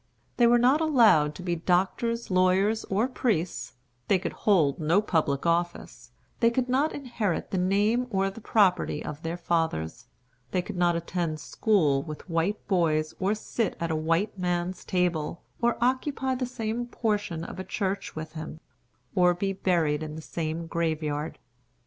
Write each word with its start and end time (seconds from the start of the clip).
They 0.37 0.47
were 0.47 0.57
not 0.57 0.81
allowed 0.81 1.35
to 1.35 1.43
be 1.43 1.55
doctors, 1.55 2.31
lawyers, 2.31 2.85
or 2.85 3.07
priests; 3.07 3.73
they 4.07 4.17
could 4.17 4.33
hold 4.33 4.79
no 4.79 4.99
public 4.99 5.45
office; 5.45 6.09
they 6.39 6.49
could 6.49 6.67
not 6.67 6.91
inherit 6.91 7.51
the 7.51 7.59
name 7.59 8.07
or 8.09 8.31
the 8.31 8.41
property 8.41 9.05
of 9.05 9.21
their 9.21 9.37
fathers; 9.37 10.07
they 10.49 10.63
could 10.63 10.75
not 10.75 10.95
attend 10.95 11.39
school 11.39 12.01
with 12.01 12.27
white 12.27 12.67
boys, 12.67 13.13
or 13.19 13.35
sit 13.35 13.75
at 13.79 13.91
a 13.91 13.95
white 13.95 14.35
man's 14.39 14.83
table, 14.83 15.43
or 15.61 15.77
occupy 15.79 16.33
the 16.33 16.47
same 16.47 16.87
portion 16.87 17.43
of 17.43 17.59
a 17.59 17.63
church 17.63 18.15
with 18.15 18.31
him, 18.31 18.59
or 19.13 19.35
be 19.35 19.53
buried 19.53 20.01
in 20.01 20.15
the 20.15 20.21
same 20.23 20.65
graveyard. 20.65 21.37